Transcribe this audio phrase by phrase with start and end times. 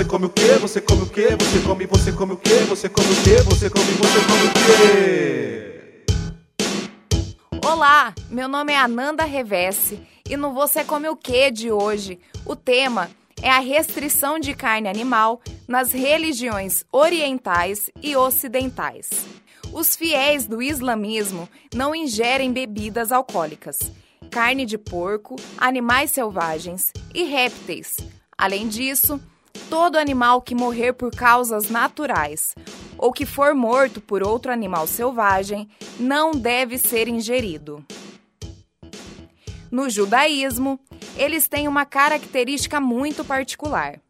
[0.00, 0.56] Você come o quê?
[0.58, 1.28] Você come o quê?
[1.38, 2.54] Você come, você come o quê?
[2.70, 3.42] Você come o quê?
[3.44, 6.06] Você come, você come o quê?
[7.62, 12.56] Olá, meu nome é Ananda Revesse e no Você Come o Que de hoje, o
[12.56, 13.10] tema
[13.42, 19.10] é a restrição de carne animal nas religiões orientais e ocidentais.
[19.70, 23.78] Os fiéis do islamismo não ingerem bebidas alcoólicas,
[24.30, 27.98] carne de porco, animais selvagens e répteis.
[28.38, 29.20] Além disso,
[29.70, 32.56] todo animal que morrer por causas naturais
[32.98, 37.82] ou que for morto por outro animal selvagem não deve ser ingerido.
[39.70, 40.80] No judaísmo,
[41.16, 44.00] eles têm uma característica muito particular.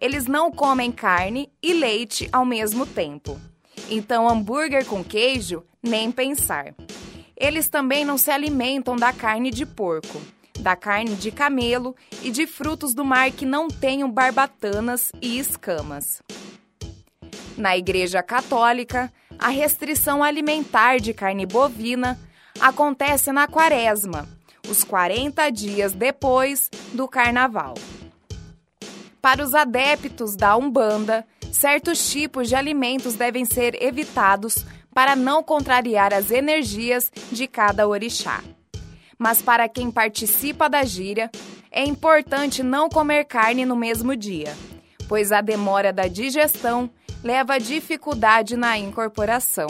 [0.00, 3.40] Eles não comem carne e leite ao mesmo tempo.
[3.88, 6.74] Então, hambúrguer com queijo, nem pensar.
[7.36, 10.20] Eles também não se alimentam da carne de porco,
[10.60, 16.22] da carne de camelo e de frutos do mar que não tenham barbatanas e escamas.
[17.56, 22.18] Na Igreja Católica, a restrição alimentar de carne bovina
[22.60, 24.28] acontece na Quaresma,
[24.68, 27.74] os 40 dias depois do Carnaval.
[29.20, 36.12] Para os adeptos da Umbanda, certos tipos de alimentos devem ser evitados para não contrariar
[36.12, 38.42] as energias de cada orixá.
[39.18, 41.30] Mas para quem participa da gíria,
[41.70, 44.56] é importante não comer carne no mesmo dia,
[45.08, 46.90] pois a demora da digestão
[47.22, 49.68] leva a dificuldade na incorporação.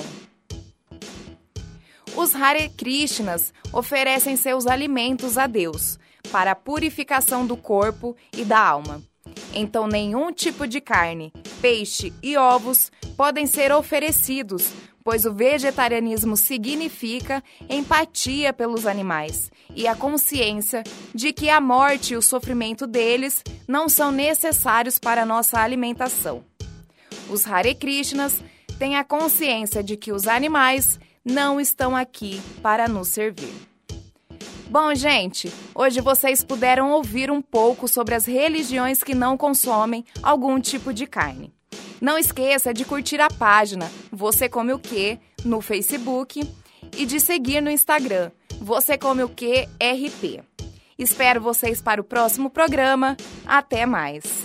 [2.17, 5.98] Os Hare Krishnas oferecem seus alimentos a Deus
[6.31, 9.03] para a purificação do corpo e da alma.
[9.53, 14.72] Então, nenhum tipo de carne, peixe e ovos podem ser oferecidos,
[15.05, 20.83] pois o vegetarianismo significa empatia pelos animais e a consciência
[21.14, 26.42] de que a morte e o sofrimento deles não são necessários para a nossa alimentação.
[27.28, 28.42] Os Hare Krishnas
[28.78, 33.52] têm a consciência de que os animais não estão aqui para nos servir.
[34.69, 40.59] Bom, gente, hoje vocês puderam ouvir um pouco sobre as religiões que não consomem algum
[40.59, 41.53] tipo de carne.
[42.00, 46.43] Não esqueça de curtir a página Você Come o Que no Facebook
[46.97, 50.43] e de seguir no Instagram Você Come o Que RP.
[50.99, 53.16] Espero vocês para o próximo programa.
[53.47, 54.44] Até mais!